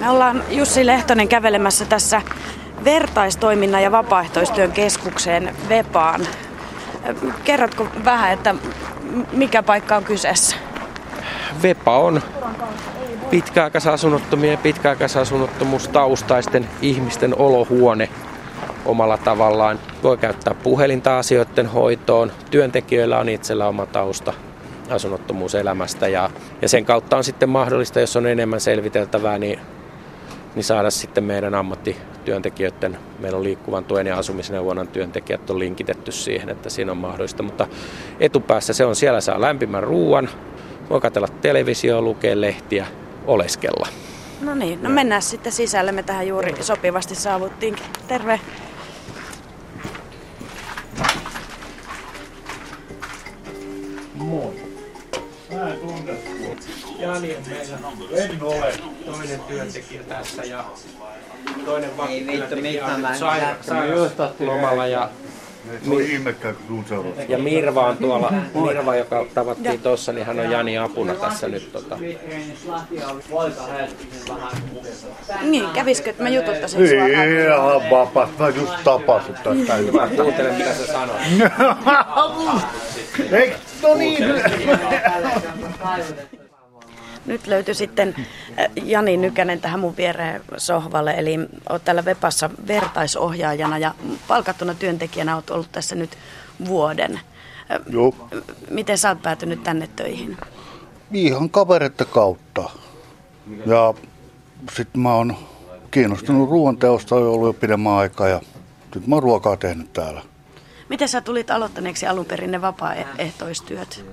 [0.00, 2.22] Me ollaan Jussi Lehtonen kävelemässä tässä
[2.84, 6.26] vertaistoiminnan ja vapaaehtoistyön keskukseen Vepaan.
[7.44, 8.54] Kerrotko vähän, että
[9.32, 10.56] mikä paikka on kyseessä?
[11.62, 12.22] Vepa on
[13.30, 18.08] pitkäaikaisasunnottomien ja pitkäaikaisasunnottomuustaustaisten ihmisten olohuone
[18.84, 19.78] omalla tavallaan.
[20.02, 22.32] Voi käyttää puhelinta asioiden hoitoon.
[22.50, 24.32] Työntekijöillä on itsellä oma tausta
[24.90, 26.30] asunnottomuuselämästä ja,
[26.62, 29.60] ja sen kautta on sitten mahdollista, jos on enemmän selviteltävää, niin,
[30.56, 36.48] niin saada sitten meidän ammattityöntekijöiden, meillä on liikkuvan tuen ja asumisneuvonnan työntekijät on linkitetty siihen,
[36.48, 37.66] että siinä on mahdollista, mutta
[38.20, 40.28] etupäässä se on, siellä saa lämpimän ruuan,
[40.90, 42.86] voi katsella televisioa, lukea lehtiä,
[43.26, 43.88] oleskella.
[44.40, 45.92] No niin, no mennään sitten sisälle.
[45.92, 47.86] Me tähän juuri sopivasti saavuttiinkin.
[48.08, 48.40] Terve.
[54.14, 54.65] Moi.
[56.98, 57.78] Jani on meillä.
[58.24, 58.72] En ole.
[59.04, 60.64] Toinen työntekijä tässä ja
[61.64, 65.10] toinen vakkityöntekijä on sairauslomalla ja
[67.28, 71.72] ja Mirva on tuolla, Mirva joka tavattiin tuossa, niin hän on Jani apuna tässä nyt.
[71.72, 71.98] Tota.
[75.42, 77.06] Niin, kävisikö, että mä jututtaisin sua?
[77.06, 78.28] Ihan vapaa.
[78.38, 79.74] Mä just tapasin tästä.
[79.74, 81.16] Hyvä, kuuntele mitä sä sanot.
[83.32, 83.56] Eikö?
[83.82, 84.24] No niin.
[87.26, 93.78] Nyt löytyi sitten äh, Jani Nykänen tähän mun viereen sohvalle, eli olet täällä Vepassa vertaisohjaajana
[93.78, 93.94] ja
[94.28, 96.18] palkattuna työntekijänä olet ollut tässä nyt
[96.66, 97.14] vuoden.
[97.14, 98.14] Äh, Joo.
[98.70, 100.36] Miten sä oot päätynyt tänne töihin?
[101.12, 102.70] Ihan kavereiden kautta.
[103.66, 103.94] Ja
[104.72, 105.36] sitten mä oon
[105.90, 108.40] kiinnostunut ruoanteosta jo ollut jo pidemmän aikaa ja
[108.94, 110.22] nyt mä oon ruokaa tehnyt täällä.
[110.88, 114.04] Miten sä tulit aloittaneeksi alun perin ne vapaaehtoistyöt?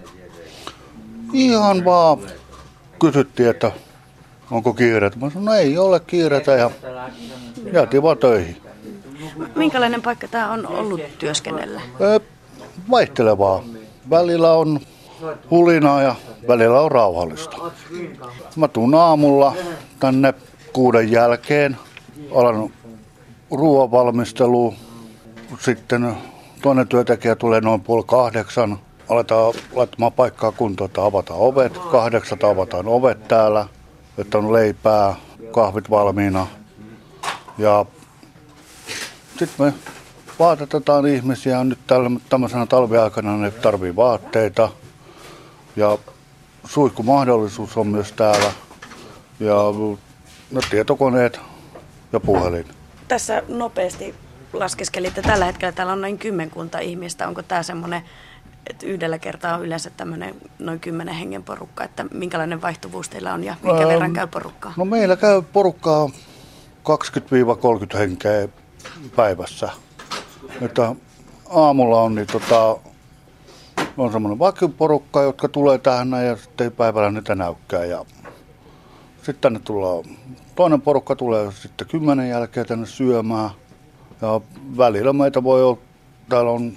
[1.34, 2.17] Ihan vaan
[3.00, 3.72] kysyttiin, että
[4.52, 5.17] onko kiireitä.
[5.20, 6.72] Mä sanoin, no ei ole kiireitä ja
[7.73, 8.58] jäätiin vaan töihin.
[9.56, 11.81] Minkälainen paikka tämä on ollut työskennellä?
[12.92, 13.64] Vaihtelevaa.
[14.10, 14.80] Välillä on
[15.52, 16.16] hulinaa ja
[16.48, 17.58] välillä on rauhallista.
[18.55, 19.55] Mä tuun aamulla
[19.99, 20.33] tänne
[20.73, 21.77] kuuden jälkeen.
[22.36, 22.70] Alan
[23.52, 23.89] ruoan.
[25.60, 26.16] Sitten
[26.61, 28.80] toinen työntekijä tulee noin puoli kahdeksan.
[29.13, 31.77] Aletaan laittamaan paikkaa kuntoon, että avataan ovet.
[31.77, 33.67] Kahdeksalta avataan ovet täällä,
[34.17, 35.15] että on leipää,
[35.51, 36.47] kahvit valmiina.
[37.57, 37.85] Ja
[39.39, 39.73] sitten me
[40.39, 44.69] vaatetetaan ihmisiä nyt tällä, tämmöisenä talviaikana, ne tarvii vaatteita.
[45.75, 45.97] Ja
[46.65, 48.51] suihkumahdollisuus on myös täällä.
[49.39, 49.55] Ja
[50.51, 51.39] no, tietokoneet
[52.13, 52.65] ja puhelin.
[53.07, 54.15] Tässä nopeasti
[54.53, 57.27] laskeskelitte, tällä hetkellä täällä on noin kymmenkunta ihmistä.
[57.27, 58.03] Onko tämä semmoinen,
[58.69, 63.43] että yhdellä kertaa on yleensä tämmöinen noin kymmenen hengen porukka, että minkälainen vaihtuvuus teillä on
[63.43, 64.73] ja minkä Ähm, verran käy porukkaa?
[64.77, 66.09] No meillä käy porukkaa
[67.95, 68.47] 20-30 henkeä
[69.15, 69.69] päivässä.
[70.61, 70.95] Että
[71.49, 72.77] aamulla on, niin tota,
[73.97, 77.85] on semmoinen vakioporukka, jotka tulee tähän ja sitten päivällä niitä näykkää.
[77.85, 78.05] Ja
[79.17, 80.03] sitten tänne tullaan,
[80.55, 83.49] toinen porukka tulee sitten kymmenen jälkeen tänne syömään.
[84.21, 84.41] Ja
[84.77, 85.77] välillä meitä voi olla,
[86.30, 86.73] täällä on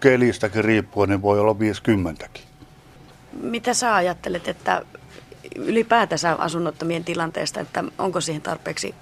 [0.00, 2.40] kelistäkin riippuen, niin voi olla 50kin.
[3.32, 4.82] Mitä sä ajattelet, että
[5.56, 8.94] ylipäätänsä asunnottomien tilanteesta, että onko siihen tarpeeksi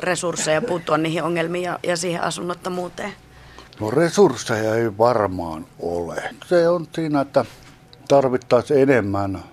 [0.00, 3.12] resursseja puuttua niihin ongelmiin ja, ja siihen asunnottomuuteen?
[3.80, 6.34] No resursseja ei varmaan ole.
[6.46, 7.44] Se on siinä, että
[8.08, 9.44] tarvittaisiin enemmän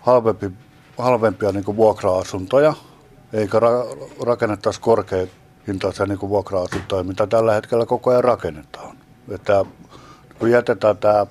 [0.00, 0.50] halvempi,
[0.98, 2.74] halvempia niin vuokra-asuntoja,
[3.32, 8.96] eikä ra- rakennettaisi korkeahintaisia niin kuin vuokra-asuntoja, mitä tällä hetkellä koko ajan rakennetaan.
[9.28, 9.64] Että
[10.44, 11.26] kun jätetään tämä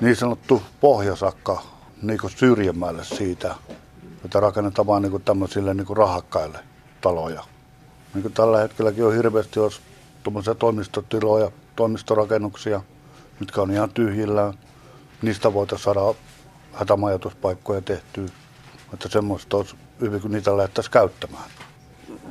[0.00, 1.62] niin sanottu pohjasakka
[2.02, 3.54] niin syrjemmälle siitä,
[4.24, 6.58] että rakennetaan niin kuin tämmöisille niin rahakkaille
[7.00, 7.44] taloja.
[8.14, 9.80] Niin kuin tällä hetkelläkin on hirveästi jos
[10.22, 12.80] tuommoisia toimistotiloja, toimistorakennuksia,
[13.40, 14.54] mitkä on ihan tyhjillään.
[15.22, 16.14] Niistä voitaisiin saada
[16.72, 18.28] hätämajoituspaikkoja tehtyä.
[18.94, 21.50] Että semmoista olisi hyvin, kun niitä lähdettäisiin käyttämään.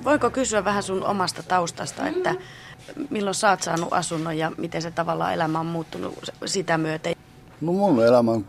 [0.03, 2.35] Voiko kysyä vähän sun omasta taustasta, että
[3.09, 6.13] milloin sä oot saanut asunnon ja miten se tavallaan elämä on muuttunut
[6.45, 7.15] sitä myöten?
[7.61, 8.45] No mun elämän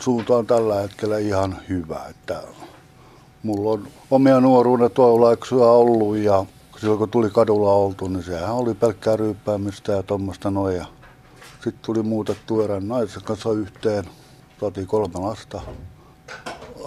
[0.00, 2.00] suunta on tällä hetkellä ihan hyvä.
[2.10, 2.42] Että
[3.42, 6.44] mulla on omia nuoruuden tuolaiksuja ollut ja
[6.80, 10.82] silloin kun tuli kadulla oltu, niin sehän oli pelkkää ryyppäämistä ja tuommoista noin.
[11.54, 14.04] Sitten tuli muutettu erään naisen kanssa yhteen.
[14.60, 15.60] Saatiin kolme lasta.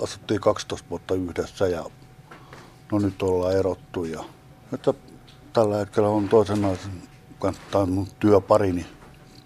[0.03, 1.85] Asuttiin 12 vuotta yhdessä ja
[2.91, 4.03] no nyt ollaan erottu.
[4.03, 4.23] Ja,
[4.73, 4.93] että
[5.53, 6.91] tällä hetkellä on toisen naisen
[7.39, 8.85] kanssa, tai mun työparini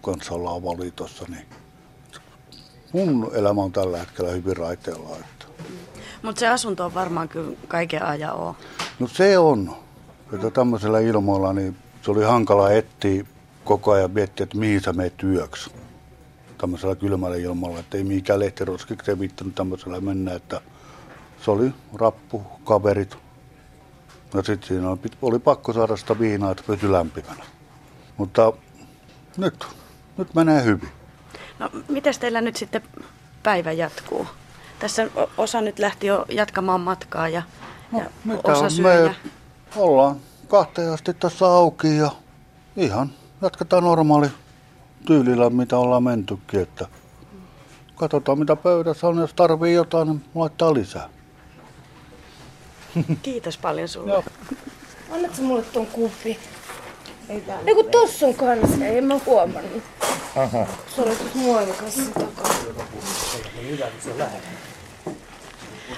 [0.01, 1.45] kanssa ollaan avoliitossa, niin
[2.93, 5.15] mun elämä on tällä hetkellä hyvin raiteella.
[5.15, 5.45] Että.
[6.23, 8.55] Mutta se asunto on varmaan kyllä kaiken ajan oo.
[8.99, 9.75] No se on.
[10.33, 13.25] Että tämmöisellä ilmoilla niin se oli hankala etsiä
[13.63, 15.71] koko ajan miettiä, että mihin sä meet työksi.
[16.57, 20.61] Tämmöisellä kylmällä ilmalla, että ei mikään lehtiroskiksi ei viittanut tämmöisellä mennä, että
[21.45, 23.17] se oli rappu, kaverit.
[24.33, 27.43] Ja sitten siinä oli, oli pakko saada sitä viinaa, että pysy lämpimänä.
[28.17, 28.53] Mutta
[29.37, 29.65] nyt,
[30.17, 30.89] nyt menee hyvin.
[31.59, 32.83] No, miten teillä nyt sitten
[33.43, 34.27] päivä jatkuu?
[34.79, 35.07] Tässä
[35.37, 37.41] osa nyt lähti jo jatkamaan matkaa ja,
[37.91, 38.05] no, ja
[38.43, 38.83] osa syö.
[38.83, 39.13] Me ja...
[39.75, 40.15] ollaan
[40.47, 42.11] kahteen asti tässä auki ja
[42.75, 43.09] ihan
[43.41, 44.27] jatketaan normaali
[45.05, 46.61] tyylillä, mitä ollaan mentykin.
[46.61, 46.87] Että
[47.95, 49.17] katsotaan, mitä pöydässä on.
[49.17, 51.09] Jos tarvii jotain, niin laittaa lisää.
[53.21, 54.11] Kiitos paljon sulle.
[54.11, 54.23] Joo.
[55.11, 56.39] Annatko mulle tuon kuppi?
[57.29, 59.83] Ei, Ei kun tossa on kanssa, ei mä huomannut.
[60.35, 60.67] Aha.
[60.95, 62.53] Se oli tuossa muovikassa takaa.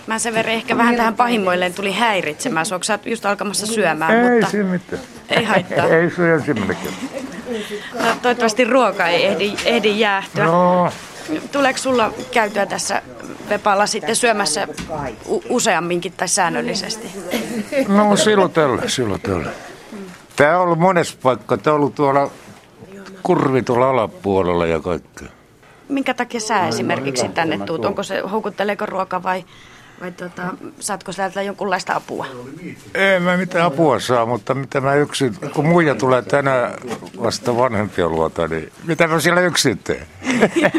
[0.07, 2.65] Mä sen verran ehkä vähän tähän pahimmoilleen tuli häiritsemään.
[2.71, 4.23] Onko sä just alkamassa syömään?
[4.23, 4.51] Ei mutta...
[4.51, 5.01] siinä mitään.
[5.29, 5.85] Ei haittaa.
[5.87, 6.77] ei se ensimmäinen
[7.93, 10.45] no, toivottavasti ruoka ei ehdi, ehdi jäähtyä.
[10.45, 10.91] No.
[11.51, 13.01] Tuleeko sulla käytyä tässä
[13.49, 14.67] Vepalla sitten syömässä
[15.27, 17.07] u- useamminkin tai säännöllisesti?
[17.87, 19.49] No silloin tällä, silloin tällä.
[20.35, 21.57] Tämä on ollut monessa paikka.
[21.57, 22.31] Tämä on ollut tuolla
[23.23, 25.27] kurvi tuolla alapuolella ja kaikkea.
[25.89, 27.85] Minkä takia sä esimerkiksi tänne tuut?
[27.85, 29.45] Onko se, houkutteleeko ruoka vai,
[30.01, 30.43] vai tota,
[30.79, 32.25] saatko sieltä jonkunlaista apua?
[32.93, 36.73] Ei mä mitään apua saa, mutta mitä mä yksin, kun muija tulee tänään
[37.23, 40.07] vasta vanhempia luota, niin mitä mä siellä yksin teen?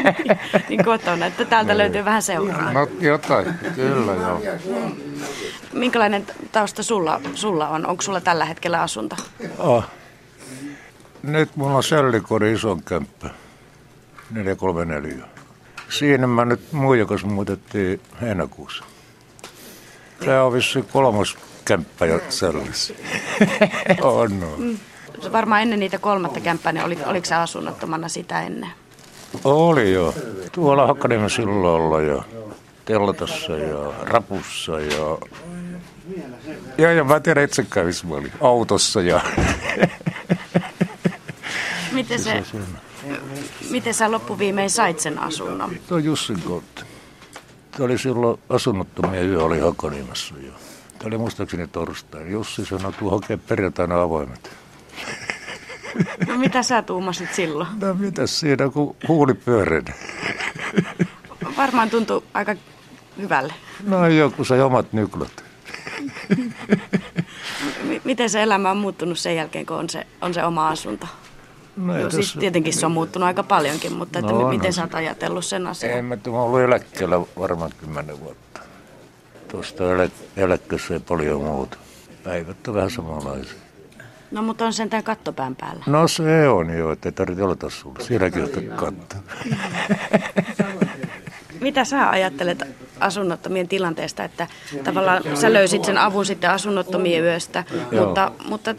[0.69, 1.79] niin kotona, että täältä niin.
[1.79, 2.73] löytyy vähän seuraa.
[2.73, 4.41] No jotain, kyllä joo.
[5.73, 7.87] Minkälainen tausta sulla, sulla on?
[7.87, 9.17] Onko sulla tällä hetkellä asunto?
[9.59, 9.85] Oh.
[11.23, 13.31] Nyt mulla on sellikori ison kämppä.
[14.31, 15.25] 434.
[15.89, 18.85] Siinä mä nyt muijakas muutettiin heinäkuussa.
[20.25, 22.95] Tämä on vissi kolmas kämppä jo sellaisessa.
[24.03, 24.49] on, no.
[25.33, 28.71] Varmaan ennen niitä kolmatta kämppää, niin oli, oliko se asunnottomana sitä ennen?
[29.45, 30.15] Oli jo.
[30.53, 32.23] Tuolla Hakkaniemen silloilla ja
[32.85, 35.19] teltassa ja rapussa ja...
[36.79, 38.33] Ja, ja mä tiedän itsekään, missä mä olin.
[38.41, 39.21] Autossa ja...
[41.93, 42.43] Miten se,
[43.71, 45.71] miten sä loppuviimein sait sen asunnon?
[45.89, 46.85] Tuo Jussin kautta.
[47.71, 50.53] Tämä oli silloin asunnottomia yö oli Hakaniemessä jo.
[50.99, 52.31] Tämä oli muistaakseni torstai.
[52.31, 54.51] Jussi sanoi, että hakea perjantaina avoimet.
[56.27, 57.69] No mitä sä tuumasit silloin?
[57.81, 59.85] No mitä siinä, kun huuli pyörin.
[61.57, 62.55] Varmaan tuntuu aika
[63.19, 63.55] hyvälle.
[63.87, 65.45] No joku sai omat nyklot.
[68.05, 71.07] miten se elämä on muuttunut sen jälkeen, kun on se, on se oma asunto?
[71.77, 74.83] No, Joo, siis tietenkin se on muuttunut aika paljonkin, mutta että no, miten no, sä
[74.83, 75.93] oot ajatellut sen asian?
[75.93, 78.61] En mä, mä ollut eläkkeellä varmaan kymmenen vuotta.
[79.49, 81.77] Tuosta elä, eläkkeessä ei paljon muuta.
[82.25, 83.67] Päivät on vähän samanlaisia.
[84.31, 85.85] No mutta on sentään kattopään päällä.
[85.87, 87.99] No se on jo, että ei tarvitse olla sulla.
[88.01, 89.17] Siinäkin on katto.
[91.61, 92.63] Mitä sä ajattelet
[93.01, 94.47] asunnottomien tilanteesta, että
[94.85, 97.65] tavallaan sä löysit sen avun sitten asunnottomien yöstä,
[98.01, 98.75] mutta, mutta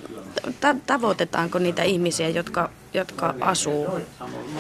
[0.60, 3.88] ta- tavoitetaanko niitä ihmisiä, jotka, jotka asuu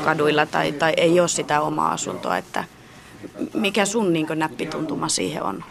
[0.04, 2.64] kaduilla tai, tai ei ole sitä omaa asuntoa, että
[3.54, 5.64] mikä sun niin näppituntuma siihen on?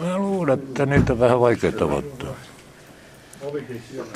[0.00, 2.34] Mä luulen, että niitä on vähän vaikea tavoittaa.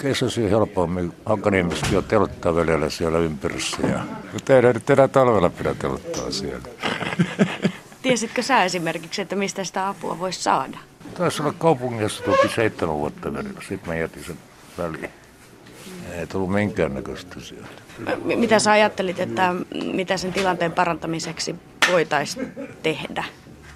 [0.03, 1.13] Kesäsi helpommin.
[1.27, 3.77] Hankaniemessä jo telttaa välillä siellä ympärissä.
[3.87, 4.01] Ja
[4.45, 6.69] tehdään nyt enää talvella pidä telttaa siellä.
[8.03, 10.79] Tiesitkö sä esimerkiksi, että mistä sitä apua voisi saada?
[11.19, 13.61] Taisi olla kaupungissa toki seitsemän vuotta välillä.
[13.69, 14.39] Sitten mä jätin sen
[14.79, 15.11] väliin.
[16.13, 17.69] Ei tullut minkäännäköistä sieltä.
[18.25, 19.55] Mitä sä ajattelit, että
[19.93, 21.55] mitä sen tilanteen parantamiseksi
[21.93, 23.25] voitaisiin tehdä?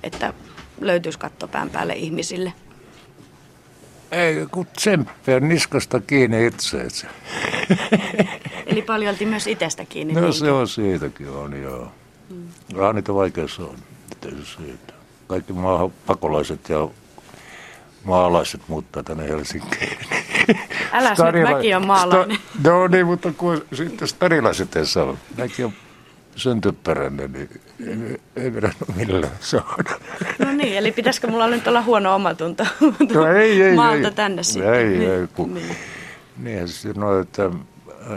[0.02, 0.34] Että
[0.80, 2.52] löytyisi kattopään päälle ihmisille?
[4.10, 7.06] Ei, kun tsemppiä niskasta kiinni itseensä.
[8.66, 10.14] Eli paljolti myös itsestä kiinni.
[10.14, 11.92] No se on siitäkin on, joo.
[12.30, 12.48] Mm.
[12.76, 13.76] Vähän niitä vaikeassa on,
[14.22, 14.92] se siitä.
[15.26, 16.88] Kaikki maahan pakolaiset ja
[18.04, 19.98] maalaiset muuttaa tänne Helsinkiin.
[20.92, 22.36] Älä Starila- mäkin on maalainen.
[22.36, 25.16] Sta- no niin, mutta kun sitten starilaiset ei saa.
[25.36, 25.72] Näkin on
[26.36, 29.90] syntyperäinen, niin ei, ei pidä millään saada.
[30.38, 32.66] No niin, eli pitäisikö mulla nyt olla huono omatunto
[33.14, 34.74] no ei, ei, maalta ei, tänne sitten?
[34.74, 35.76] Ei, ei, ei kun, niin.
[36.36, 37.52] Niinhän se sanoo, että äh,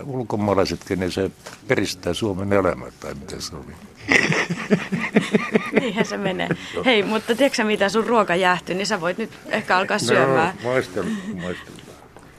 [0.06, 1.32] ulkomaalaisetkin, niin se
[1.68, 3.74] peristää Suomen elämää, tai mitä se oli.
[5.80, 6.50] Niinhän se menee.
[6.86, 10.54] Hei, mutta tiedätkö mitä sun ruoka jäähtyy, niin sä voit nyt ehkä alkaa no, syömään.
[10.64, 11.10] No, maistella,
[11.42, 11.78] maistella.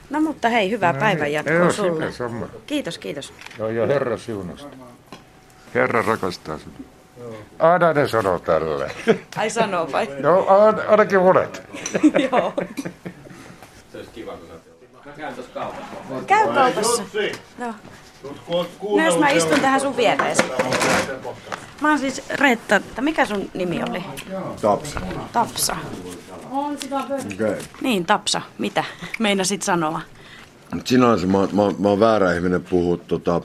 [0.09, 2.11] No mutta hei, hyvää no, päivän jatkoa sulle.
[2.11, 2.47] Sama.
[2.67, 3.33] Kiitos, kiitos.
[3.57, 4.77] No ja Herra siunasta.
[5.73, 6.77] Herra rakastaa sinua.
[7.59, 8.91] Aina ne sanoo tälle.
[9.35, 10.07] Ai sanoo vai?
[10.19, 11.63] No ain- ainakin monet.
[12.31, 12.53] Joo.
[16.27, 17.03] Käy kaupassa.
[17.13, 17.67] Joo.
[17.67, 17.73] No
[19.05, 20.65] jos mä istun tähän sun viereen sitten.
[21.81, 24.03] Mä oon siis Reetta, että mikä sun nimi oli?
[24.61, 25.01] Tapsa.
[25.33, 25.75] Tapsa.
[26.51, 27.57] Okay.
[27.81, 28.41] Niin, Tapsa.
[28.57, 28.83] Mitä
[29.19, 30.01] meinasit sanoa?
[30.73, 33.41] Mut Sinänsä mä, mä, mä oon väärä ihminen puhua tota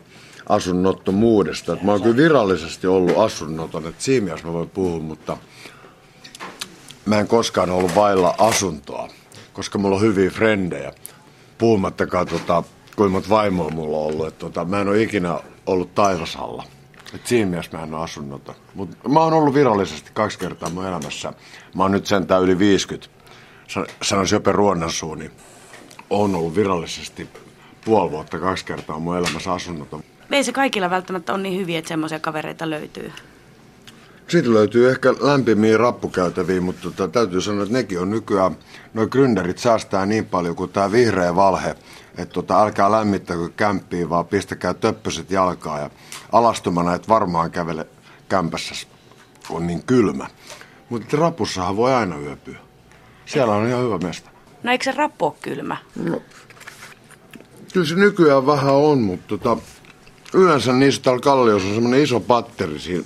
[0.48, 1.72] asunnottomuudesta.
[1.72, 5.36] Et mä oon kyllä virallisesti ollut asunnoton, että siinä mielessä mä voin puhua, mutta
[7.06, 9.08] mä en koskaan ollut vailla asuntoa,
[9.52, 10.92] koska mulla on hyviä frendejä.
[11.58, 12.62] Puhumattakaan tota,
[12.96, 14.26] kuinka monta vaimoa mulla on ollut.
[14.26, 16.64] Et tota, mä en ole ikinä ollut taivasalla.
[17.14, 18.54] Et siinä mielessä mä en ole asunnoton.
[18.74, 21.32] Mutta mä oon ollut virallisesti kaksi kertaa mun elämässä.
[21.74, 23.10] Mä oon nyt sentään yli 50.
[23.68, 25.30] Sa- Sanoisin jopa ruonnansuu, niin
[26.10, 27.28] on ollut virallisesti
[27.84, 30.02] puoli vuotta kaksi kertaa mun elämässä asunnoton.
[30.30, 33.12] Ei se kaikilla välttämättä on niin hyviä, että semmoisia kavereita löytyy.
[34.28, 38.56] Sitten löytyy ehkä lämpimiä rappukäytäviä, mutta tota, täytyy sanoa, että nekin on nykyään,
[38.94, 41.76] noi gründerit säästää niin paljon kuin tämä vihreä valhe,
[42.22, 45.90] että tota, älkää lämmittäkö kämppiä, vaan pistäkää töppöset jalkaa ja
[46.32, 47.86] alastumana et varmaan kävele
[48.28, 48.86] kämpässä,
[49.48, 50.26] kun on niin kylmä.
[50.88, 52.58] Mutta rapussahan voi aina yöpyä.
[53.26, 54.30] Siellä on ihan hyvä mesta.
[54.62, 55.76] No eikö se rappu ole kylmä?
[57.72, 59.56] Kyllä se nykyään vähän on, mutta tota,
[60.34, 63.04] yleensä niissä täällä kalliossa on semmoinen iso patteri siinä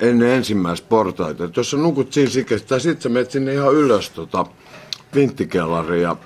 [0.00, 1.44] ennen ensimmäistä portaita.
[1.44, 4.46] Et jos sä nukut siinä sikestä, tai sit sä menet sinne ihan ylös tota,
[5.14, 6.16] vinttikellariin ja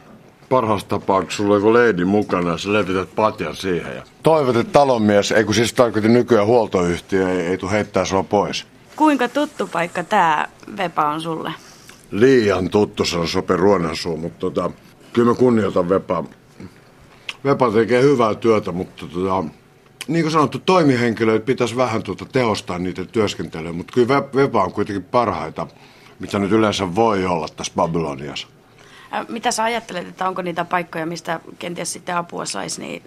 [0.48, 3.96] parhaassa tapauksessa sulla on joku leidi mukana ja sä levität patjan siihen.
[3.96, 4.02] Ja...
[4.22, 8.66] Toivot, että talonmies, ei kun siis tarkoitin nykyään huoltoyhtiö, ei, ei tule heittää sua pois.
[8.96, 11.52] Kuinka tuttu paikka tämä Vepa on sulle?
[12.10, 14.70] liian tuttu, se on Sope Ruonansuu, mutta tota,
[15.12, 16.24] kyllä mä kunnioitan Vepaa.
[17.44, 19.44] Vepa tekee hyvää työtä, mutta tota,
[20.08, 24.72] niin kuin sanottu, toimihenkilöitä pitäisi vähän tuota tehostaa niiden työskentelyä, mutta kyllä Ve- Vepa on
[24.72, 25.66] kuitenkin parhaita,
[26.18, 28.48] mitä nyt yleensä voi olla tässä Babyloniassa.
[29.28, 33.02] Mitä sä ajattelet, että onko niitä paikkoja, mistä kenties sitten apua saisi niin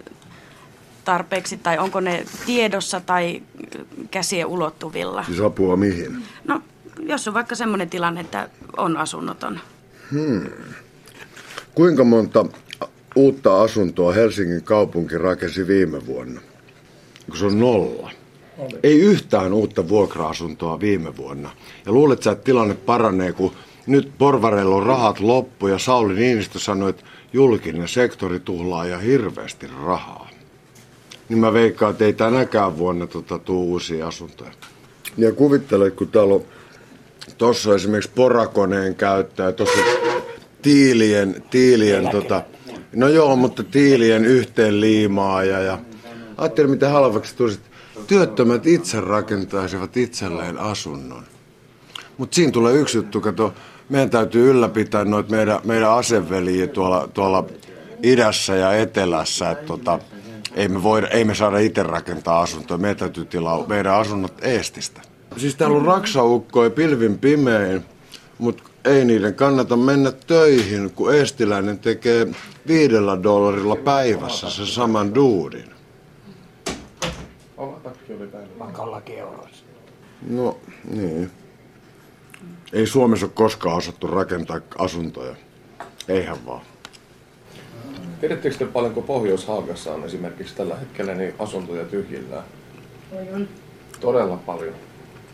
[1.04, 3.42] tarpeeksi, tai onko ne tiedossa tai
[4.10, 5.24] käsien ulottuvilla?
[5.24, 6.22] Siis apua mihin?
[6.44, 6.62] No,
[7.02, 9.60] jos on vaikka semmoinen tilanne, että on asunnoton.
[11.74, 12.46] Kuinka monta
[13.16, 16.40] uutta asuntoa Helsingin kaupunki rakensi viime vuonna?
[17.26, 18.10] Kun se on nolla.
[18.82, 21.50] Ei yhtään uutta vuokra-asuntoa viime vuonna.
[21.86, 23.52] Ja luulet sä, että tilanne paranee, kun
[23.90, 29.66] nyt porvareilla on rahat loppu ja Sauli Niinistö sanoi, että julkinen sektori tuhlaa ja hirveästi
[29.84, 30.28] rahaa.
[31.28, 34.50] Niin mä veikkaan, että ei tänäkään vuonna tota, tuu uusia asuntoja.
[35.16, 36.44] Ja kuvittele, kun täällä on
[37.38, 39.80] Tuossa esimerkiksi porakoneen käyttö, tuossa
[40.62, 42.42] tiilien, tiilien tota,
[42.94, 45.78] no joo, mutta tiilien yhteenliimaaja ja
[46.36, 47.60] ajattelin, miten halvaksi tulisi.
[48.06, 51.24] Työttömät itse rakentaisivat itselleen asunnon.
[52.18, 53.54] Mutta siinä tulee yksi juttu, kato,
[53.90, 57.44] meidän täytyy ylläpitää noita meidän, meidän aseveliä tuolla, tuolla
[58.02, 59.98] idässä ja etelässä, että tota,
[60.54, 65.00] ei me, voida, ei me saada itse rakentaa asuntoja, meidän täytyy tilaa meidän asunnot Eestistä.
[65.36, 67.84] Siis täällä on raksaukkoja pilvin pimein,
[68.38, 72.26] mutta ei niiden kannata mennä töihin, kun eestiläinen tekee
[72.66, 75.70] viidellä dollarilla päivässä sen saman duudin.
[80.28, 80.58] No,
[80.94, 81.30] niin.
[82.72, 85.34] Ei Suomessa ole koskaan osattu rakentaa asuntoja.
[86.08, 86.60] Eihän vaan.
[88.20, 92.44] Tiedättekö te paljonko Pohjois-Haagassa on esimerkiksi tällä hetkellä niin asuntoja tyhjillään?
[94.00, 94.74] Todella paljon.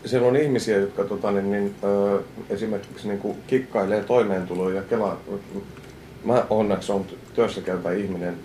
[0.05, 5.17] Siellä on ihmisiä, jotka tota, niin, niin, ö, esimerkiksi niin kuin kikkailee toimeentuloa ja Kela...
[6.23, 8.37] Mä onneksi on työssä käyvä ihminen,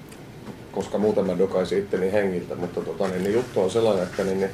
[0.73, 4.41] koska muuten mä dokaisin itteni hengiltä, mutta tota, niin, niin juttu on sellainen, että niin,
[4.41, 4.51] niin,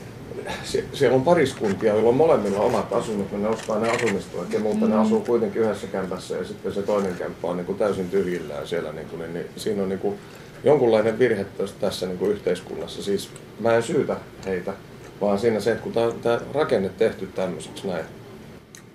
[0.64, 4.87] sie- siellä on pariskuntia, joilla on molemmilla omat asunnot, ne ostaa ne asumistuet ja muuta,
[4.87, 8.66] ne asuu kuitenkin yhdessä kämpässä ja sitten se toinen kämppä on niin kuin täysin tyhjillään
[8.66, 8.92] siellä.
[8.92, 10.18] Niin kuin, niin, niin, siinä on niin kuin
[10.64, 13.02] jonkunlainen virhe tässä- tässä niin kuin yhteiskunnassa.
[13.02, 13.30] Siis
[13.61, 14.16] mä en syytä
[14.47, 14.73] heitä,
[15.21, 15.92] vaan siinä se, että kun
[16.23, 18.04] tämä rakenne tehty tämmöiseksi näin.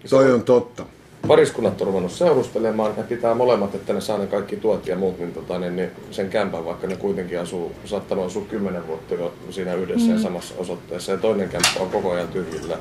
[0.09, 0.85] Toi on totta.
[1.27, 5.20] Pariskunnat on ruvennut seurustelemaan, ne pitää molemmat, että ne saa ne kaikki tuot ja muut,
[5.20, 9.34] niin, tota, niin, niin sen kämpän, vaikka ne kuitenkin asuu, saattanut asua kymmenen vuotta jo
[9.50, 10.13] siinä yhdessä mm.
[10.13, 12.77] ja samassa osoitteessa, ja toinen kämppä on koko ajan tyhjillä.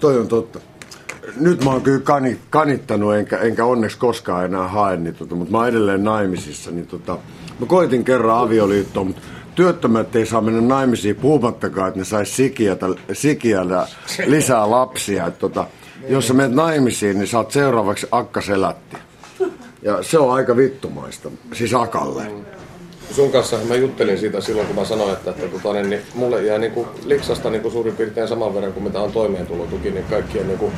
[0.00, 0.60] Toi on totta.
[1.40, 5.52] Nyt mä oon kyllä kani, kanittanut, enkä, enkä onneksi koskaan enää hae, niin tota, mutta
[5.52, 6.70] mä oon edelleen naimisissa.
[6.70, 7.18] Niin tota,
[7.60, 9.22] mä koitin kerran avioliittoon, mutta
[9.54, 13.86] työttömät ei saa mennä naimisiin puhumattakaan, että ne sais sikiätä, sikiätä
[14.26, 15.26] lisää lapsia.
[15.26, 15.66] Et tota,
[16.08, 18.96] jos sä menet naimisiin, niin saat seuraavaksi akka selätti.
[19.82, 22.22] Ja se on aika vittumaista, siis akalle.
[23.10, 26.42] sun kanssa mä juttelin siitä silloin, kun mä sanoin, että, että tota, niin, niin, mulle
[26.42, 30.04] jää niin kuin, liksasta niin kuin suurin piirtein saman verran kuin mitä on toimeentulotuki, niin
[30.04, 30.72] kaikkien niin kuin,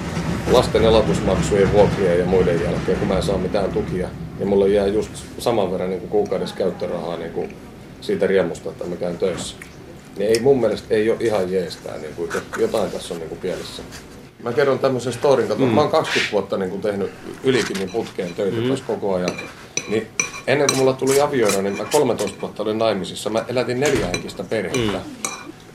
[0.52, 4.86] lasten elatusmaksujen, vuokrien ja muiden jälkeen, kun mä en saa mitään tukia, niin mulle jää
[4.86, 7.56] just saman verran niin kuin kuukaudessa käyttörahaa niin kuin,
[8.00, 9.56] siitä riemusta, että mä käyn töissä.
[10.16, 13.40] Niin ei mun mielestä ei ole ihan jeestää, niin kuin, jotain tässä on niin kuin
[13.40, 13.82] pielessä.
[14.42, 15.70] Mä kerron tämmöisen storin, että mm.
[15.70, 17.10] mä oon 20 vuotta niin kuin tehnyt
[17.44, 18.76] ylikin niin putkeen töitä mm.
[18.86, 19.40] koko ajan.
[19.88, 20.06] Niin
[20.46, 23.30] ennen kuin mulla tuli avioida, niin mä 13 vuotta olin naimisissa.
[23.30, 24.92] Mä elätin neljähenkistä perhettä.
[24.92, 25.30] Mm.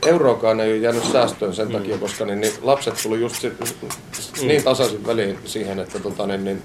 [0.06, 1.72] Euroakaan ei ole jäänyt säästöön sen mm.
[1.72, 4.48] takia, koska niin, niin lapset tuli just sit, mm.
[4.48, 6.62] niin tasaisin väliin siihen, että tota, niin, niin,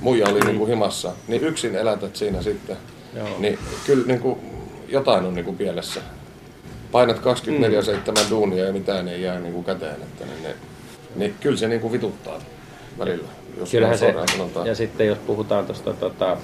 [0.00, 0.46] muija oli mm.
[0.46, 1.12] niin kuin himassa.
[1.28, 2.76] Niin yksin elätät siinä sitten.
[3.16, 3.28] Joo.
[3.38, 4.38] Niin kyllä niin kuin,
[4.88, 6.00] jotain on niin kuin pielessä.
[6.92, 8.30] Painat 24-7 mm.
[8.30, 10.02] duunia ja mitään ei jää niin kuin käteen.
[10.02, 10.54] Että, niin, niin,
[11.16, 12.40] niin kyllä se niin kuin vituttaa
[12.98, 13.28] välillä.
[13.58, 14.14] Jos Kyllähän se,
[14.64, 16.36] ja sitten jos puhutaan tuosta tota,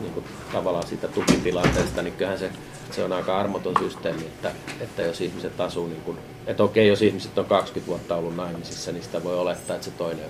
[0.00, 2.50] niin kuin tavallaan siitä tukitilanteesta, niin kyllähän se,
[2.90, 4.50] se on aika armoton systeemi, että,
[4.80, 8.92] että jos ihmiset asuu, niin kuin, että okei, jos ihmiset on 20 vuotta ollut naimisissa,
[8.92, 10.26] niin sitä voi olettaa, että se toinen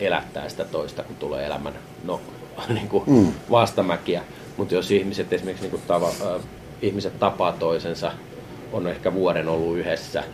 [0.00, 2.20] elättää sitä toista, kun tulee elämän no,
[2.68, 3.32] niin kuin mm.
[3.50, 4.22] vastamäkiä.
[4.56, 6.42] Mutta jos ihmiset esimerkiksi niin kuin tava, äh,
[6.82, 8.12] ihmiset tapaa toisensa,
[8.72, 10.24] on ehkä vuoden ollut yhdessä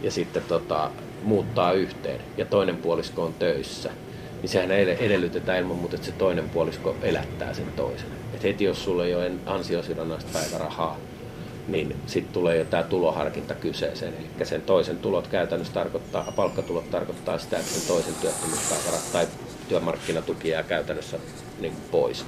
[0.00, 0.90] ja sitten tota,
[1.22, 3.90] muuttaa yhteen ja toinen puolisko on töissä,
[4.42, 8.08] niin sehän edellytetään ilman muuta, että se toinen puolisko elättää sen toisen.
[8.34, 10.98] Et heti jos sulla ei ole ansiosidonnaista päivärahaa,
[11.68, 14.14] niin sitten tulee jo tämä tuloharkinta kyseeseen.
[14.14, 19.26] Eli sen toisen tulot käytännössä tarkoittaa, palkkatulot tarkoittaa sitä, että sen toisen työttömyyspäiväraha tai
[19.68, 21.18] työmarkkinatuki jää käytännössä
[21.60, 22.24] niin pois.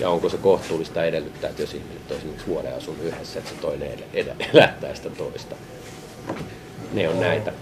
[0.00, 3.56] Ja onko se kohtuullista edellyttää, että jos ihmiset on esimerkiksi vuoden asunut yhdessä, että se
[3.60, 3.98] toinen
[4.52, 5.56] elättää sitä toista.
[6.92, 7.52] Ne on näitä.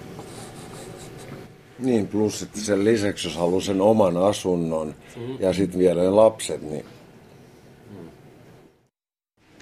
[1.78, 5.40] Niin, plus että sen lisäksi, jos haluaa sen oman asunnon mm.
[5.40, 6.84] ja sitten vielä ne lapset, niin...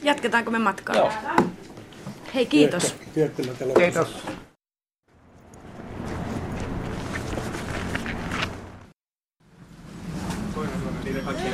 [0.03, 0.97] Jatketaanko me matkaa?
[0.97, 1.11] Joo.
[2.35, 2.95] Hei, kiitos.
[3.79, 4.17] Kiitos.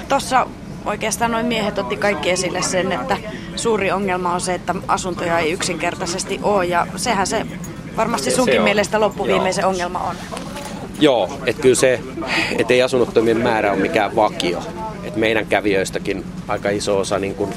[0.08, 0.46] Tuossa
[0.84, 3.16] oikeastaan noin miehet otti kaikki esille sen, että
[3.56, 7.46] suuri ongelma on se, että asuntoja ei yksinkertaisesti ole ja sehän se
[7.96, 9.70] varmasti sunkin se mielestä loppuviimeisen Joo.
[9.70, 10.16] ongelma on.
[11.00, 12.00] Joo, että kyllä se,
[12.58, 14.62] että ei asunnottomien määrä ole mikään vakio.
[15.04, 17.50] Et meidän kävijöistäkin aika iso osa niin kuin,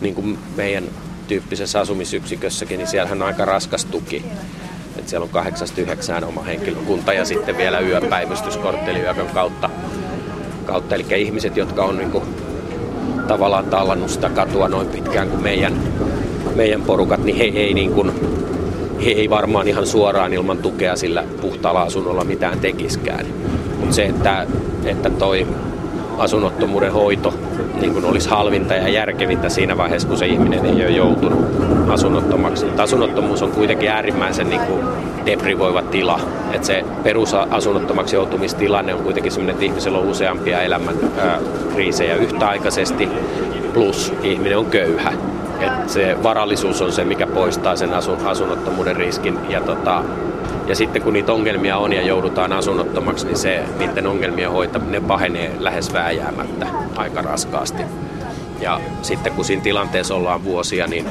[0.00, 0.84] niin kuin meidän
[1.28, 4.24] tyyppisessä asumisyksikössäkin, niin siellähän on aika raskas tuki.
[4.98, 9.70] Et siellä on kahdeksasta yhdeksään oma henkilökunta ja sitten vielä yöpäivystyskortteliyökön kautta.
[10.66, 10.94] kautta.
[10.94, 12.24] Eli ihmiset, jotka on niin kuin,
[13.28, 15.80] tavallaan tallannut sitä katua noin pitkään kuin meidän,
[16.54, 18.37] meidän porukat, niin he ei niin kuin,
[19.04, 23.26] he ei varmaan ihan suoraan ilman tukea sillä puhtaalla asunnolla mitään tekiskään.
[23.80, 24.46] Mutta se, että,
[24.84, 25.46] että toi
[26.18, 27.34] asunnottomuuden hoito
[27.80, 31.44] niin kun olisi halvinta ja järkevintä siinä vaiheessa, kun se ihminen ei ole joutunut
[31.88, 32.64] asunnottomaksi.
[32.64, 34.80] Mutta asunnottomuus on kuitenkin äärimmäisen niin kuin
[35.26, 36.20] deprivoiva tila.
[36.52, 41.38] Et se perusasunnottomaksi joutumistilanne on kuitenkin sellainen, että ihmisellä on useampia elämän ää,
[41.74, 43.08] kriisejä yhtäaikaisesti,
[43.74, 45.12] plus ihminen on köyhä.
[45.60, 49.38] Et se varallisuus on se, mikä poistaa sen asun, asunnottomuuden riskin.
[49.48, 50.04] Ja, tota,
[50.66, 55.52] ja sitten kun niitä ongelmia on ja joudutaan asunnottomaksi, niin se, niiden ongelmien hoitaminen pahenee
[55.58, 56.66] lähes vääjäämättä
[56.96, 57.82] aika raskaasti.
[58.60, 61.06] Ja sitten kun siinä tilanteessa ollaan vuosia, niin,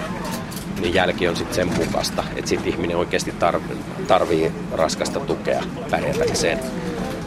[0.81, 6.59] niin jälki on sitten sen mukaista, että sitten ihminen oikeasti tarvii, tarvii raskasta tukea pärjätäkseen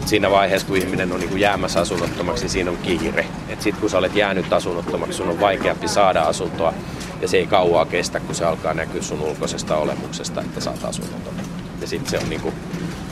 [0.07, 3.27] siinä vaiheessa, kun ihminen on niin kuin jäämässä asunnottomaksi, niin siinä on kiire.
[3.49, 6.75] Sitten kun sä olet jäänyt asunnottomaksi, sun on vaikeampi saada asuntoa
[7.21, 11.35] ja se ei kauaa kestä, kun se alkaa näkyä sun ulkoisesta olemuksesta, että saat asunnoton.
[11.81, 12.53] Ja sitten se on niinku,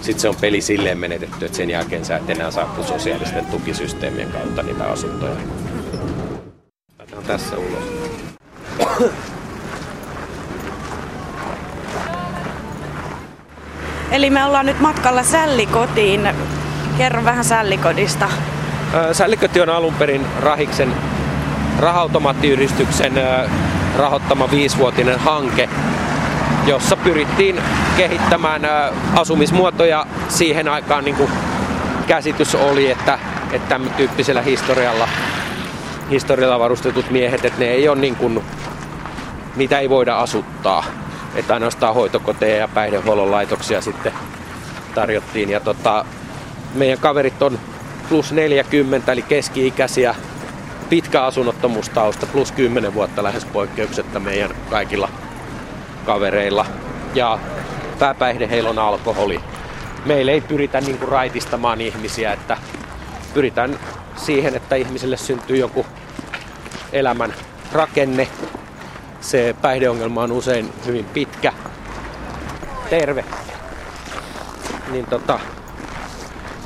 [0.01, 4.33] sit se on peli silleen menetetty, että sen jälkeen sä et enää saa sosiaalisten tukisysteemien
[4.33, 5.37] kautta niitä asuntoja.
[6.99, 7.85] Laitetaan tässä ulos.
[14.11, 16.29] Eli me ollaan nyt matkalla Sällikotiin.
[16.99, 18.29] Kerro vähän Sällikodista.
[19.13, 20.95] Sällikoti on alun perin Rahiksen
[21.79, 23.13] rahautomaattiyhdistyksen
[23.99, 25.69] rahoittama viisivuotinen hanke,
[26.67, 27.63] jossa pyrittiin
[27.97, 28.63] kehittämään
[29.15, 31.31] asumismuotoja siihen aikaan niin kuin
[32.07, 33.19] käsitys oli, että,
[33.53, 35.09] että tämän tyyppisellä historialla,
[36.11, 38.45] historialla varustetut miehet, että ne ei ole niin kuin,
[39.57, 40.85] niitä ei voida asuttaa.
[41.35, 44.13] Että ainoastaan hoitokoteja ja päihdehuollon laitoksia sitten
[44.95, 45.51] tarjottiin.
[45.51, 46.05] Ja tota,
[46.75, 47.59] meidän kaverit on
[48.09, 50.15] plus 40, eli keski-ikäisiä
[50.89, 55.09] pitkä asunnottomuustausta, plus 10 vuotta lähes poikkeuksetta meidän kaikilla
[56.07, 56.67] kavereilla.
[57.15, 57.39] Ja
[57.99, 59.41] pääpäihde heillä on alkoholi.
[60.05, 62.57] Meillä ei pyritä niin kuin raitistamaan ihmisiä, että
[63.35, 63.79] pyritään
[64.17, 65.87] siihen, että ihmiselle syntyy joku
[66.93, 67.35] elämän
[67.73, 68.29] rakenne,
[69.21, 71.53] se päihdeongelma on usein hyvin pitkä.
[72.91, 73.25] Terve.
[74.93, 75.41] Niin tota,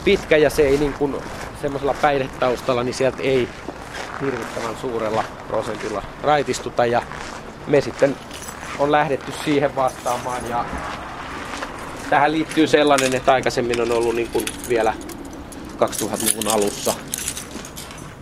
[0.04, 1.16] pitkä ja se ei niin kuin
[1.62, 3.48] semmoisella päihdetaustalla, niin sieltä ei
[4.22, 7.02] hirvittävän suurella prosentilla raitistuta ja
[7.66, 8.16] me sitten
[8.78, 10.64] on lähdetty siihen vastaamaan ja
[12.10, 14.94] tähän liittyy sellainen, että aikaisemmin on ollut niin kuin vielä
[15.78, 16.94] 2000-luvun alussa,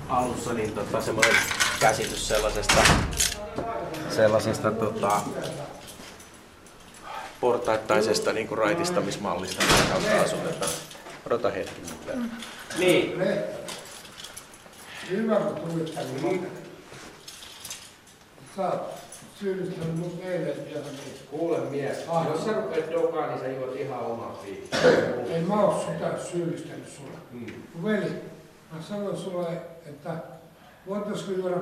[0.08, 1.36] alussa niin tota, semmoinen
[1.80, 2.82] käsitys sellaisesta,
[4.10, 5.20] sellaisesta tota,
[7.40, 10.70] portaittaisesta niin kuin raitistamismallista, mitä kautta asutetaan.
[11.26, 11.80] Odota hetki.
[12.14, 12.30] Mm.
[12.78, 13.22] Niin.
[15.10, 16.40] Hyvä, kun tulit tänne.
[18.56, 18.80] Sä oot
[19.40, 20.84] syyllistänyt mut eilen vielä.
[21.30, 22.26] Kuule mies, ah.
[22.26, 24.00] jos sä rupeat dokaa, niin sä juot ihan
[24.46, 24.80] viikkoa.
[25.34, 27.18] Ei mä oo sitä syyllistänyt sulle.
[27.32, 27.84] Mm.
[27.84, 28.10] Veli,
[28.72, 29.46] mä sanoin sulle,
[29.86, 30.14] että
[30.88, 31.56] voitaisiko juoda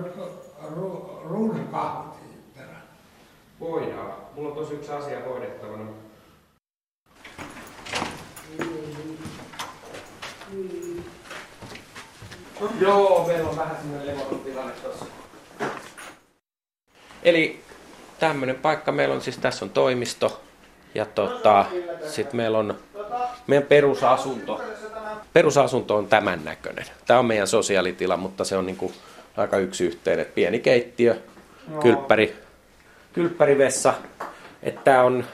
[1.70, 2.82] kahvit perään?
[3.60, 4.12] Voidaan.
[4.34, 5.84] Mulla on tosi yksi asia hoidettavana.
[12.80, 14.12] Joo, meillä on vähän sinne
[14.44, 15.04] tilanne tossa.
[17.22, 17.60] Eli
[18.18, 20.40] tämmöinen paikka meillä on, siis tässä on toimisto
[20.94, 21.66] ja tota,
[22.06, 22.78] sitten meillä on
[23.46, 24.60] meidän perusasunto.
[25.32, 26.84] Perusasunto on tämän näköinen.
[27.06, 28.92] Tämä on meidän sosiaalitila, mutta se on niinku
[29.36, 30.26] aika yksi yhteen.
[30.34, 31.16] pieni keittiö,
[31.80, 32.36] kylppäri,
[33.12, 33.94] kylppärivessa.
[34.62, 35.24] Että tämä on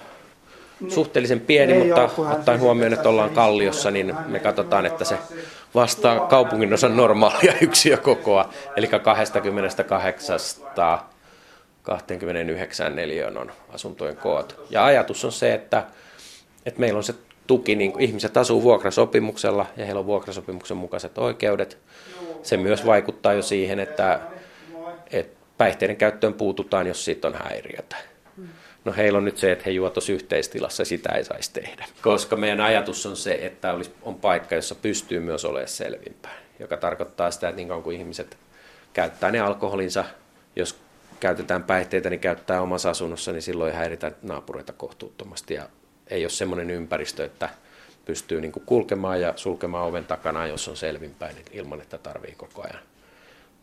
[0.88, 5.18] suhteellisen pieni, mutta ottaen huomioon, että ollaan kalliossa, niin me katsotaan, että se
[5.75, 10.39] vastaa kaupungin osan normaalia yksiökokoa, eli 28
[11.83, 14.61] 29 neliön on asuntojen koot.
[14.71, 15.85] Ja ajatus on se, että,
[16.67, 17.15] että meillä on se
[17.47, 21.79] tuki, niin ihmiset asuu vuokrasopimuksella ja heillä on vuokrasopimuksen mukaiset oikeudet.
[22.43, 24.21] Se myös vaikuttaa jo siihen, että,
[25.11, 27.97] että päihteiden käyttöön puututaan, jos siitä on häiriötä.
[28.85, 31.87] No heillä on nyt se, että he juotos yhteistilassa, sitä ei saisi tehdä.
[32.03, 36.44] Koska meidän ajatus on se, että olisi, on paikka, jossa pystyy myös olemaan selvinpäin.
[36.59, 38.37] Joka tarkoittaa sitä, että niin kauan kuin ihmiset
[38.92, 40.05] käyttää ne alkoholinsa,
[40.57, 40.79] jos
[41.20, 45.55] käytetään päihteitä, niin käyttää omassa asunnossa, niin silloin ei häiritä naapureita kohtuuttomasti.
[45.55, 45.68] Ja
[46.11, 47.49] ei ole semmoinen ympäristö, että
[48.05, 52.35] pystyy niin kuin kulkemaan ja sulkemaan oven takana, jos on selvinpäin, niin ilman että tarvii
[52.37, 52.83] koko ajan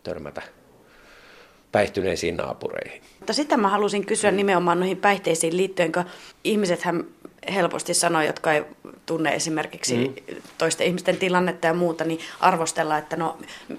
[0.04, 0.42] törmätä
[1.72, 3.02] päihtyneisiin naapureihin.
[3.20, 6.04] Mutta sitä mä halusin kysyä nimenomaan noihin päihteisiin liittyen, kun
[6.44, 7.06] ihmisethän
[7.54, 8.64] helposti sanoo, jotka ei
[9.06, 10.36] tunne esimerkiksi mm.
[10.58, 13.38] toisten ihmisten tilannetta ja muuta, niin arvostella, että no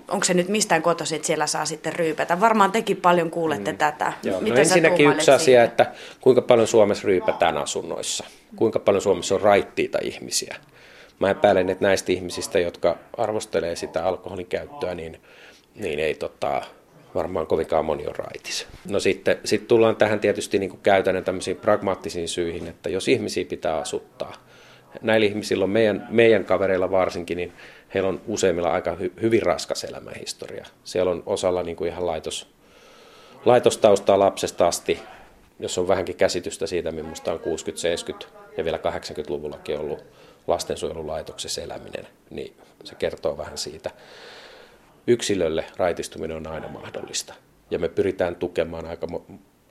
[0.09, 2.41] onko se nyt mistään kotoisin, että siellä saa sitten ryypätä.
[2.41, 3.79] Varmaan tekin paljon kuulette mm.
[3.79, 4.13] tätä.
[4.23, 5.35] Joo, Miten no ensinnäkin yksi siitä?
[5.35, 8.25] asia, että kuinka paljon Suomessa ryypätään asunnoissa.
[8.57, 10.57] Kuinka paljon Suomessa on raittiita ihmisiä.
[11.19, 15.21] Mä epäilen, että näistä ihmisistä, jotka arvostelee sitä alkoholin käyttöä, niin,
[15.75, 16.63] niin ei tota,
[17.15, 18.67] varmaan kovinkaan moni on raitis.
[18.89, 23.45] No sitten sit tullaan tähän tietysti niin kuin käytännön tämmöisiin pragmaattisiin syihin, että jos ihmisiä
[23.45, 24.33] pitää asuttaa,
[25.03, 27.53] näillä ihmisillä on meidän, meidän kavereilla varsinkin, niin
[27.95, 30.67] heillä on useimmilla aika hy, hyvin raskas elämänhistoria.
[30.85, 32.49] Siellä on osalla niin kuin ihan laitos,
[33.45, 34.99] laitostaustaa lapsesta asti,
[35.61, 37.41] jos on vähänkin käsitystä siitä, millaista on
[38.23, 40.05] 60-70 ja vielä 80-luvullakin ollut
[40.47, 43.91] lastensuojelulaitoksessa eläminen, niin se kertoo vähän siitä
[45.07, 47.35] yksilölle raitistuminen on aina mahdollista.
[47.71, 49.07] Ja me pyritään tukemaan aika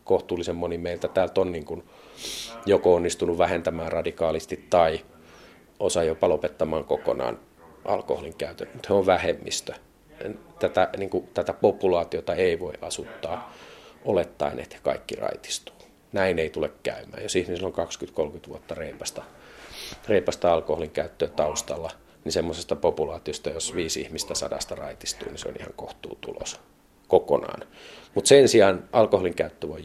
[0.04, 1.84] kohtuullisen moni meiltä täältä on niin kuin
[2.65, 5.00] joko onnistunut vähentämään radikaalisti tai
[5.80, 7.39] osa jopa lopettamaan kokonaan
[7.86, 9.74] alkoholin käytön, mutta he on vähemmistö.
[10.60, 13.54] Tätä, niin kuin, tätä populaatiota ei voi asuttaa
[14.06, 15.76] olettaen, että kaikki raitistuu.
[16.13, 17.24] Näin ei tule käymään.
[17.24, 17.88] Jos ihmisellä on
[18.44, 19.24] 20-30 vuotta reipasta,
[20.08, 21.91] reipasta alkoholin käyttöä taustalla–
[22.23, 26.60] niin semmoisesta populaatiosta, jos viisi ihmistä sadasta raitistuu, niin se on ihan kohtuutulos
[27.07, 27.67] kokonaan.
[28.15, 29.81] Mutta sen sijaan alkoholin käyttö voi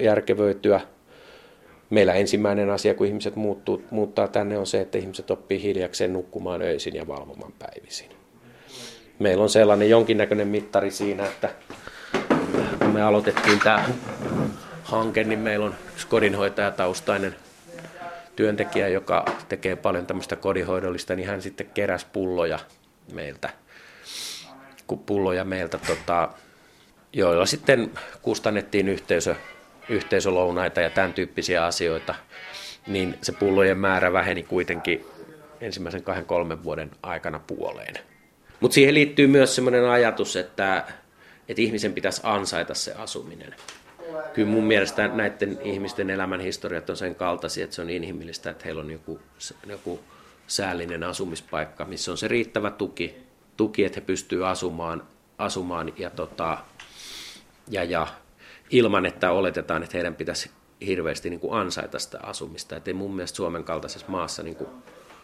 [0.00, 0.80] järkevöityä.
[1.90, 6.62] Meillä ensimmäinen asia, kun ihmiset muuttuu, muuttaa tänne, on se, että ihmiset oppii hiljakseen nukkumaan
[6.62, 8.10] öisin ja valvomaan päivisin.
[9.18, 11.50] Meillä on sellainen jonkinnäköinen mittari siinä, että
[12.78, 13.88] kun me aloitettiin tämä
[14.82, 17.34] hanke, niin meillä on yksi kodinhoitajataustainen
[18.36, 22.58] työntekijä, joka tekee paljon tämmöistä kodinhoidollista, niin hän sitten keräsi pulloja
[23.12, 23.50] meiltä,
[25.06, 26.28] pulloja meiltä, tota,
[27.12, 27.90] joilla sitten
[28.22, 29.36] kustannettiin yhteisö,
[29.88, 32.14] yhteisölounaita ja tämän tyyppisiä asioita,
[32.86, 35.06] niin se pullojen määrä väheni kuitenkin
[35.60, 37.94] ensimmäisen kahden kolmen vuoden aikana puoleen.
[38.60, 40.84] Mutta siihen liittyy myös sellainen ajatus, että,
[41.48, 43.54] että ihmisen pitäisi ansaita se asuminen
[44.34, 48.64] kyllä mun mielestä näiden ihmisten elämän historiat on sen kaltaisia, että se on inhimillistä, että
[48.64, 49.20] heillä on joku,
[49.66, 50.00] joku
[50.46, 53.14] säällinen asumispaikka, missä on se riittävä tuki,
[53.56, 55.02] tuki että he pystyvät asumaan,
[55.38, 56.58] asumaan ja, tota,
[57.68, 58.06] ja, ja
[58.70, 60.50] ilman, että oletetaan, että heidän pitäisi
[60.86, 62.76] hirveästi niin kuin ansaita sitä asumista.
[62.76, 64.70] Että mun mielestä Suomen kaltaisessa maassa, niin kuin,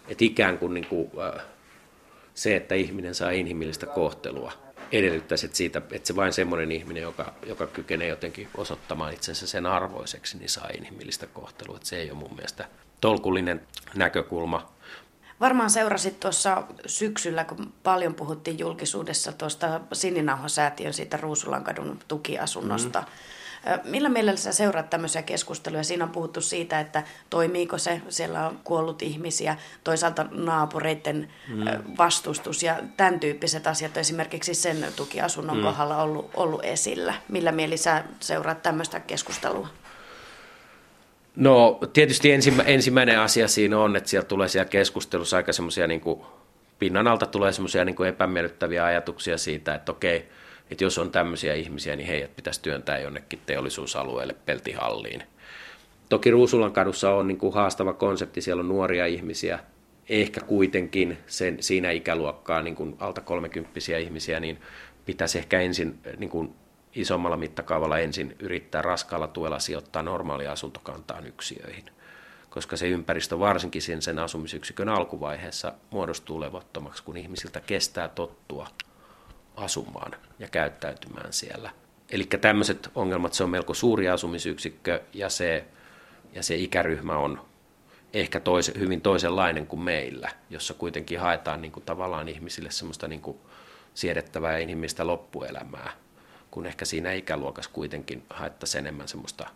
[0.09, 1.11] että ikään kuin, niin kuin
[2.35, 4.53] se, että ihminen saa inhimillistä kohtelua,
[4.93, 9.67] edellyttäisi, että, siitä, että se vain semmoinen ihminen, joka, joka kykenee jotenkin osoittamaan itsensä sen
[9.67, 11.77] arvoiseksi, niin saa inhimillistä kohtelua.
[11.77, 12.69] Että se ei ole mun mielestä
[13.01, 13.61] tolkullinen
[13.95, 14.73] näkökulma.
[15.41, 23.01] Varmaan seurasit tuossa syksyllä, kun paljon puhuttiin julkisuudessa tuosta Sininauhasäätiön siitä Ruusulankadun tukiasunnosta.
[23.01, 23.07] Mm.
[23.85, 25.83] Millä mielellä sä seuraat tämmöisiä keskusteluja?
[25.83, 31.65] Siinä on puhuttu siitä, että toimiiko se, siellä on kuollut ihmisiä, toisaalta naapureiden mm.
[31.99, 35.63] vastustus ja tämän tyyppiset asiat esimerkiksi sen tukiasunnon mm.
[35.63, 37.15] kohdalla ollut, ollut esillä.
[37.29, 39.69] Millä mieli sä seuraat tämmöistä keskustelua?
[41.37, 46.03] No tietysti ensimmä, ensimmäinen asia siinä on, että sieltä tulee siellä keskustelussa aika semmoisia niin
[46.79, 50.29] pinnan alta tulee semmoisia niin epämiellyttäviä ajatuksia siitä, että okei,
[50.71, 55.23] että jos on tämmöisiä ihmisiä, niin heidät pitäisi työntää jonnekin teollisuusalueelle peltihalliin.
[56.09, 59.59] Toki Ruusulan kadussa on niin kuin haastava konsepti, siellä on nuoria ihmisiä,
[60.09, 64.59] ehkä kuitenkin sen, siinä ikäluokkaa niin kuin alta kolmekymppisiä ihmisiä, niin
[65.07, 66.55] pitäisi ehkä ensin niin kuin
[66.95, 71.85] isommalla mittakaavalla ensin yrittää raskaalla tuella sijoittaa normaalia asuntokantaan yksiöihin,
[72.51, 78.69] koska se ympäristö varsinkin sen, sen asumisyksikön alkuvaiheessa muodostuu levottomaksi, kun ihmisiltä kestää tottua
[79.59, 81.71] asumaan ja käyttäytymään siellä.
[82.11, 85.65] Eli tämmöiset ongelmat, se on melko suuri asumisyksikkö ja se,
[86.33, 87.49] ja se ikäryhmä on
[88.13, 93.21] ehkä toise, hyvin toisenlainen kuin meillä, jossa kuitenkin haetaan niin kuin tavallaan ihmisille semmoista niin
[93.21, 93.39] kuin
[93.95, 95.93] siedettävää inhimillistä loppuelämää,
[96.51, 99.51] kun ehkä siinä ikäluokassa kuitenkin haettaisiin enemmän semmoista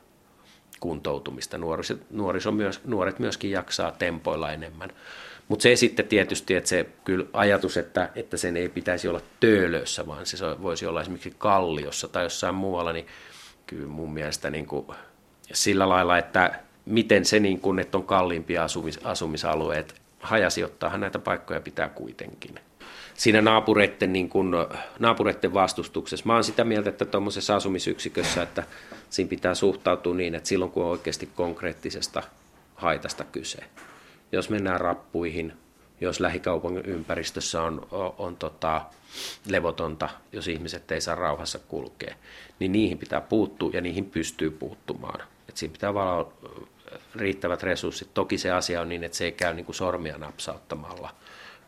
[0.82, 1.58] kuntoutumista.
[1.58, 4.90] Nuoriso, nuoriso myös, nuoret myöskin jaksaa tempoilla enemmän.
[5.48, 10.06] Mutta se sitten tietysti, että se kyllä ajatus, että, että sen ei pitäisi olla töölössä,
[10.06, 13.06] vaan se voisi olla esimerkiksi kalliossa tai jossain muualla, niin
[13.66, 14.86] kyllä mun mielestä niin kuin
[15.52, 21.60] sillä lailla, että miten se, niin kuin, että on kalliimpia asumis, asumisalueet, hajasijoittaahan näitä paikkoja
[21.60, 22.58] pitää kuitenkin.
[23.14, 24.50] Siinä naapureiden, niin kuin,
[24.98, 26.26] naapureiden vastustuksessa.
[26.26, 28.64] Mä oon sitä mieltä, että tuommoisessa asumisyksikössä, että
[29.10, 32.22] siinä pitää suhtautua niin, että silloin kun on oikeasti konkreettisesta
[32.74, 33.58] haitasta kyse,
[34.32, 35.52] jos mennään rappuihin,
[36.00, 38.82] jos lähikaupungin ympäristössä on, on, on tota,
[39.46, 42.14] levotonta, jos ihmiset ei saa rauhassa kulkea,
[42.58, 45.20] niin niihin pitää puuttua ja niihin pystyy puuttumaan.
[45.48, 46.32] Et siinä pitää olla
[47.14, 48.14] riittävät resurssit.
[48.14, 51.14] Toki se asia on niin, että se ei käy niin kuin sormia napsauttamalla,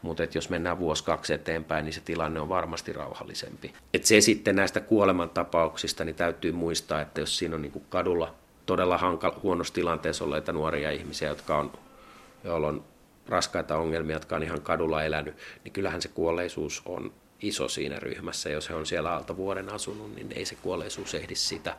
[0.04, 3.72] mutta jos mennään vuosi kaksi eteenpäin, niin se tilanne on varmasti rauhallisempi.
[3.94, 8.34] Et se sitten näistä kuolemantapauksista, niin täytyy muistaa, että jos siinä on niin kuin kadulla
[8.66, 11.72] todella hankala, huonossa tilanteessa olleita nuoria ihmisiä, jotka on
[12.44, 12.84] joilla on
[13.28, 17.12] raskaita ongelmia, jotka on ihan kadulla elänyt, niin kyllähän se kuolleisuus on
[17.42, 18.50] iso siinä ryhmässä.
[18.50, 21.76] Jos he on siellä alta vuoden asunut, niin ei se kuolleisuus ehdi sitä,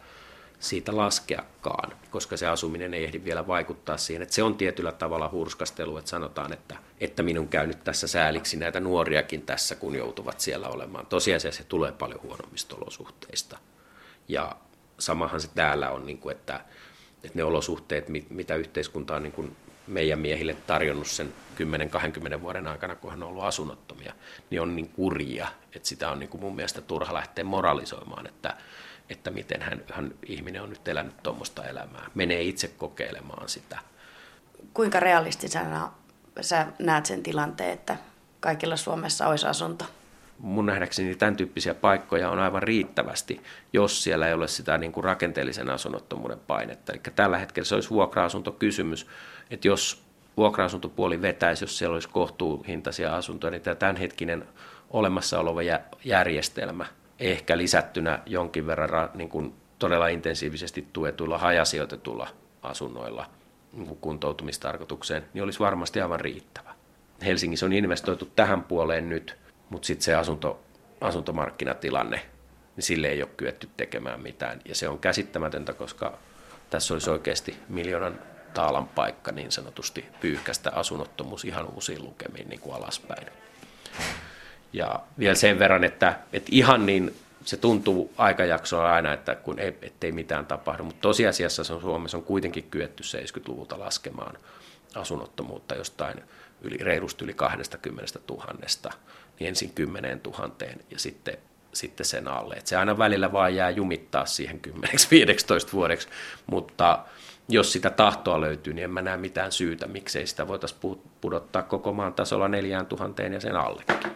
[0.60, 4.22] siitä laskeakaan, koska se asuminen ei ehdi vielä vaikuttaa siihen.
[4.22, 8.58] Että se on tietyllä tavalla hurskastelu, että sanotaan, että, että minun käy nyt tässä sääliksi
[8.58, 11.06] näitä nuoriakin tässä, kun joutuvat siellä olemaan.
[11.06, 13.58] Tosiasiassa se tulee paljon huonommista olosuhteista.
[14.28, 14.56] Ja
[15.00, 16.56] samahan se täällä on, niin kuin, että,
[17.24, 19.56] että ne olosuhteet, mitä yhteiskunta on niin kuin
[19.88, 21.34] meidän miehille tarjonnut sen
[22.38, 24.14] 10-20 vuoden aikana, kun hän on ollut asunnottomia,
[24.50, 28.58] niin on niin kurjia, että sitä on niin kuin mun mielestä turha lähteä moralisoimaan, että,
[29.10, 32.06] että miten hän, hän, ihminen on nyt elänyt tuommoista elämää.
[32.16, 33.80] Menee itse kokeilemaan sitä.
[34.74, 35.92] Kuinka realistisena
[36.42, 37.98] sä näet sen tilanteen, että
[38.40, 39.86] kaikilla Suomessa olisi asunto?
[40.40, 43.42] mun nähdäkseni tämän tyyppisiä paikkoja on aivan riittävästi,
[43.74, 46.94] jos siellä ei ole sitä niin kuin rakenteellisen asunnottomuuden painetta.
[46.94, 49.08] Eli tällä hetkellä se olisi vuokra-asuntokysymys,
[49.50, 50.04] että jos
[50.38, 54.48] vuokra-asuntopuoli vetäisi, jos siellä olisi kohtuuhintaisia asuntoja, niin tämä tämänhetkinen
[54.90, 55.60] olemassa oleva
[56.04, 56.86] järjestelmä,
[57.20, 62.28] ehkä lisättynä jonkin verran niin kuin todella intensiivisesti tuetuilla hajasijoitetulla
[62.62, 63.30] asunnoilla
[63.74, 66.76] niin kuin kuntoutumistarkoitukseen, niin olisi varmasti aivan riittävä.
[67.26, 69.38] Helsingissä on investoitu tähän puoleen nyt,
[69.70, 70.64] mutta sitten se asunto,
[71.02, 72.22] asuntomarkkinatilanne,
[72.76, 74.62] niin sille ei ole kyetty tekemään mitään.
[74.66, 76.18] Ja se on käsittämätöntä, koska
[76.70, 78.20] tässä olisi oikeasti miljoonan
[78.54, 83.28] taalan paikka niin sanotusti pyyhkästä asunnottomuus ihan uusiin lukemiin niin kuin alaspäin.
[84.76, 89.78] Ja vielä sen verran, että, että ihan niin se tuntuu aikajaksoa aina, että kun ei,
[89.82, 94.38] ettei mitään tapahdu, mutta tosiasiassa se on Suomessa on kuitenkin kyetty 70-luvulta laskemaan
[94.96, 96.24] asunnottomuutta jostain
[96.62, 98.46] yli, reilusti yli 20 000,
[99.40, 100.52] niin ensin 10 000
[100.92, 101.38] ja sitten,
[101.74, 102.56] sitten sen alle.
[102.56, 104.72] Et se aina välillä vaan jää jumittaa siihen 10-15
[105.74, 106.08] vuodeksi,
[106.48, 107.06] mutta
[107.50, 111.94] jos sitä tahtoa löytyy, niin en mä näe mitään syytä, miksei sitä voitaisiin pudottaa koko
[111.94, 114.15] maan tasolla neljään tuhanteen ja sen allekin.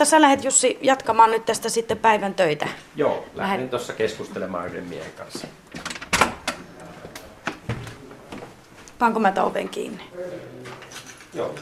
[0.00, 2.68] Mutta sä lähdet Jussi jatkamaan nyt tästä sitten päivän töitä.
[2.96, 3.68] Joo, lähdin Lähden.
[3.68, 5.46] tuossa keskustelemaan yhden miehen kanssa.
[8.98, 10.02] Panko mä oven kiinni?
[11.34, 11.54] Joo.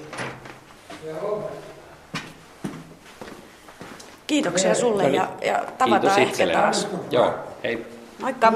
[4.27, 6.61] Kiitoksia sulle ja, ja tavataan Kiitos ehkä itselleni.
[6.61, 6.88] taas.
[7.11, 7.87] Joo, hei.
[8.18, 8.53] Moikka.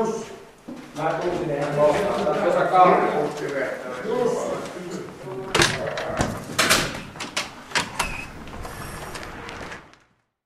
[0.96, 1.20] Mä
[2.70, 3.44] kahvikutti